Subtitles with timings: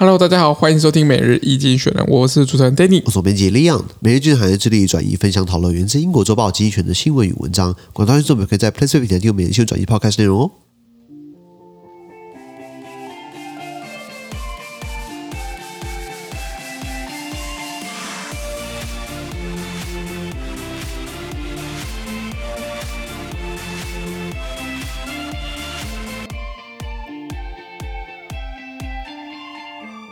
[0.00, 3.82] Hello，大家好，欢迎收听每日一经选，我是主持人 Danny，我是编辑 Leon。
[4.00, 7.76] 每日资讯行业致力转移分享讨论源自英国周报经济选的新闻与文章。
[7.92, 10.50] 广大听众朋友可以在 PressPlay 平台订阅每日新闻转移 Podcast 内容哦。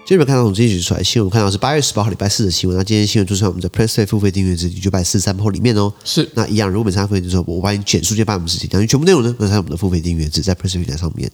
[0.09, 2.79] 今天我们看到从经济学出来新闻，我看到是八月十八号礼拜四的新闻。
[2.79, 5.93] 那今天新闻就是在我们的 PressPlay 付费订阅制九百四十三号里面哦。
[6.03, 11.31] 是，那一样，如果每次付费的时候，我帮你简述这八分之几，讲全部内容呢，那在我们的付费订阅制在 PressPlay 平台上面。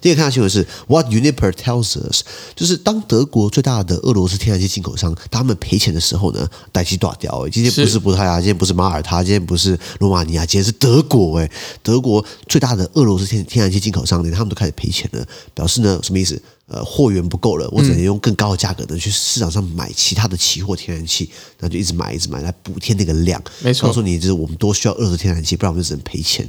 [0.00, 2.22] 第一个看到新闻是 What Uniper tells us，
[2.56, 7.48] 就是当德国最大的俄罗斯天然气进口商他们赔钱的时候呢，代志大条。
[7.48, 11.38] 今天不是葡萄牙，今天不是马耳他，今天不是罗马尼亚，今天是德国。
[11.38, 11.48] 哎，
[11.80, 15.24] 德国最大的俄罗斯天天然气进口商呢，他们都开始赔钱了，
[15.54, 16.42] 表示呢什么意思？
[16.68, 23.40] 呃，货源不够了，我只能用更高的价格呢去市场上买其他的期货天然气，那就一直买，一直买来补贴那个量。
[23.60, 26.48] 没错，告诉你，就是我们多需要俄罗斯天然气，不然我们就只能赔钱。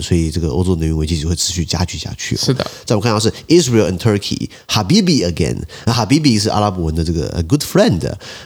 [0.00, 2.36] 所以这个欧洲能源危机就会持续加剧下去。
[2.36, 8.00] 是的，在我们看到是 Israel and Turkey Habibi again，那 Habibi 是阿拉伯文的这个 good friend，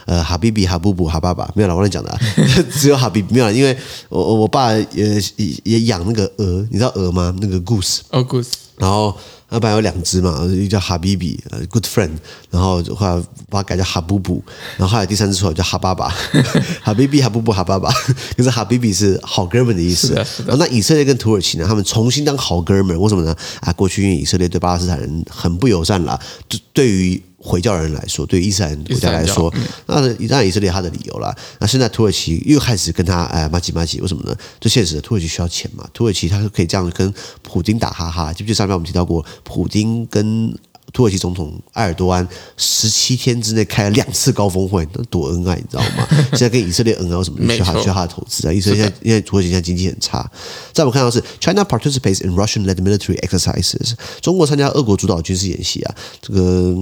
[0.05, 2.19] 呃，Habibi 哈布布哈爸爸没有了，我跟你讲的、啊，
[2.71, 3.77] 只有 Habibi 没有了，因为
[4.09, 5.21] 我我爸也
[5.63, 7.35] 也养那个鹅，你知道鹅吗？
[7.41, 9.17] 那个 goose，哦、oh,，goose，然后。
[9.49, 12.09] 那本来有两只嘛，一个叫哈比比，呃，good friend，
[12.49, 14.43] 然后后来把它改叫哈布布，
[14.77, 16.09] 然后后来第三只出来叫哈爸爸，
[16.81, 17.91] 哈比比哈布布哈爸爸，
[18.35, 20.07] 可是哈比比是好哥们的意思。
[20.07, 20.49] 是的，是的。
[20.49, 23.35] 然后那以色列跟土耳其呢，他们重新当好哥们，为什么呢？
[23.61, 27.21] 啊，过去因为以色列对巴勒斯坦人很不友善啦，就对于。
[27.45, 29.53] 回教人来说，对伊斯兰国家来说，
[29.85, 31.33] 那当然以色列他的理由啦。
[31.59, 34.35] 那现在土耳其又开始跟他哎麻吉麻吉，为什么呢？
[34.59, 35.87] 最现实的，土耳其需要钱嘛。
[35.93, 38.33] 土耳其他是可以这样跟普京打哈哈。
[38.33, 40.57] 记不记得上面我们提到过，普京跟。
[40.93, 46.07] 土耳其总统埃尔多安十七天之内开了两次高峰会，那多恩爱，你知道吗？
[46.29, 48.53] 现在跟以色列恩爱，为什么需要他需要他的投资啊？
[48.53, 50.31] 以色列现在因为土耳其现在经济很差。
[50.71, 55.95] 在我们看到是 China participates in Russian-led military exercises，中国参加俄国主导军事演习啊。
[56.21, 56.73] 这个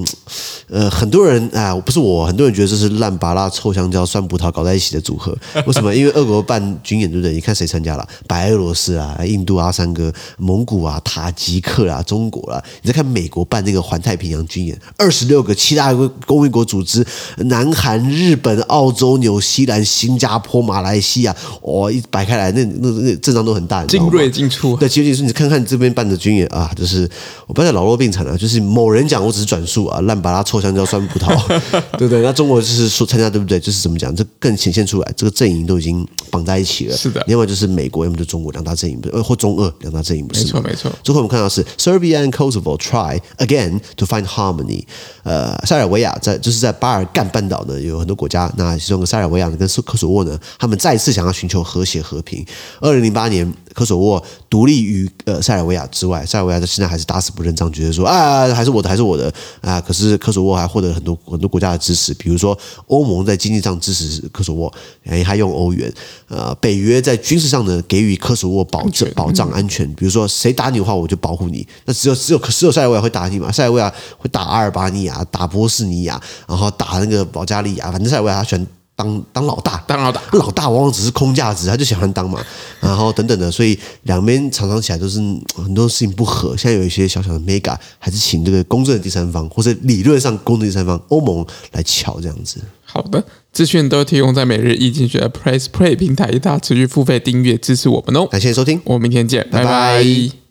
[0.73, 5.37] 呃，很多人啊，不是我，很多人觉得这是烂芭乐、臭香蕉、酸葡萄搞在一起的组合。
[5.67, 5.93] 为什么？
[5.93, 7.31] 因为俄国办军演，对不对？
[7.31, 8.07] 你看谁参加了？
[8.27, 12.59] 白俄罗斯啊，印度阿三哥、蒙古啊、塔吉克啊、中国啦。
[12.81, 15.93] 你再看美国办那个环太平洋军演，二十六个七大
[16.25, 17.05] 工业国组织，
[17.37, 24.75] 南韩、日本、澳洲、纽西兰、新加坡、马来西亚，哦，一摆开来，那那那阵仗都很大，精锐尽出。
[24.77, 27.07] 对，其实你是你看看这边办的军演啊，就是
[27.45, 31.27] 我不要再老弱病残了，就是某人讲，我只是转述啊，烂芭拉、臭香蕉、酸葡萄，
[31.99, 32.21] 对不对？
[32.21, 33.59] 那中国就是说参加，对不对？
[33.59, 36.95] 就是怎么讲，这更显现出来，这个阵营都已经 绑在一起了。
[36.97, 37.23] 是的。
[37.27, 40.45] 另外就是美国，要么就中国两大阵营，呃，或中俄两大阵营，不是？
[40.45, 40.91] 没错，没错。
[41.03, 44.83] 最后我们看到是 Serbia and Kosovo try again to find harmony，
[45.23, 52.45] 呃，塞尔维亚在就是在巴尔干半岛呢，有很多国家，那其中塞尔维亚跟科索沃呢，他们再次想要寻求和谐和平。
[52.79, 59.31] 二零零八年，科索沃独立于呃塞尔维亚之外，塞尔维亚到现在还是打死不认账，觉得说啊还是我的还是我的
[59.61, 64.73] 啊，可是科索沃还获得很多很多国家的支持，比如说欧盟在经济上支持科索沃，
[65.05, 65.91] 哎，还用欧元，
[66.27, 71.67] 呃，北约在军事上呢给予科索沃保证保障安全，比如说谁打你的话，我就保护你。
[71.85, 73.51] 那只有只有只有塞尔维亚会打你嘛？
[73.51, 78.67] 塞尔维亚会打阿尔巴尼亚，打波斯尼亚，然后打那个保加利亚，反正塞尔维亚他喜欢
[79.03, 82.43] 当当老大，当老大，老大往往只是空架子，他就喜欢当嘛，
[82.79, 85.19] 然后等等的，所以两边常常起来都是
[85.55, 86.55] 很多事情不合。
[86.55, 92.61] 现在有一些小小的 mega，还是请这个公正的第三方，或者理论上公正第三方欧盟来瞧这样子。
[92.85, 98.27] 好的，资讯都提供在每日易经济学人 PressPlay 平台，大家持续付费订阅支持我们哦。
[98.27, 99.63] 感谢收听，我们明天见，拜拜。
[99.63, 100.42] 拜拜。